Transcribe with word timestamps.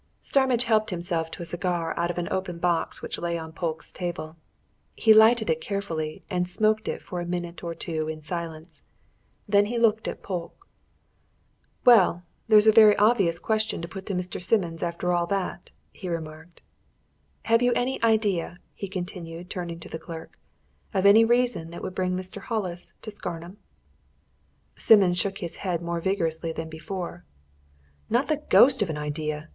Starmidge 0.19 0.63
helped 0.63 0.89
himself 0.89 1.29
to 1.29 1.43
a 1.43 1.45
cigar 1.45 1.93
out 1.95 2.09
of 2.09 2.17
an 2.17 2.27
open 2.31 2.57
box 2.57 3.03
which 3.03 3.19
lay 3.19 3.37
on 3.37 3.51
Polke's 3.53 3.91
table. 3.91 4.35
He 4.95 5.13
lighted 5.13 5.47
it 5.47 5.61
carefully, 5.61 6.23
and 6.27 6.49
smoked 6.49 6.89
for 7.01 7.21
a 7.21 7.25
minute 7.27 7.63
or 7.63 7.75
two 7.75 8.07
in 8.07 8.23
silence. 8.23 8.81
Then 9.47 9.67
he 9.67 9.77
looked 9.77 10.07
at 10.07 10.23
Polke. 10.23 10.67
"Well, 11.85 12.23
there's 12.47 12.65
a 12.65 12.71
very 12.71 12.97
obvious 12.97 13.37
question 13.37 13.79
to 13.83 13.87
put 13.87 14.07
to 14.07 14.15
Mr. 14.15 14.41
Simmons 14.41 14.81
after 14.81 15.13
all 15.13 15.27
that," 15.27 15.69
he 15.91 16.09
remarked. 16.09 16.61
"Have 17.43 17.61
you 17.61 17.71
any 17.73 18.01
idea," 18.03 18.57
he 18.73 18.87
continued, 18.87 19.51
turning 19.51 19.79
to 19.81 19.87
the 19.87 19.99
clerk, 19.99 20.35
"of 20.95 21.05
any 21.05 21.23
reason 21.23 21.69
that 21.69 21.83
would 21.83 21.93
bring 21.93 22.17
Mr. 22.17 22.41
Hollis 22.41 22.93
to 23.03 23.11
Scarnham?" 23.11 23.57
Simmons 24.77 25.19
shook 25.19 25.37
his 25.37 25.57
head 25.57 25.79
more 25.79 26.01
vigorously 26.01 26.51
than 26.51 26.69
before. 26.69 27.23
"Not 28.09 28.29
the 28.29 28.37
ghost 28.49 28.81
of 28.81 28.89
an 28.89 28.97
idea!" 28.97 29.49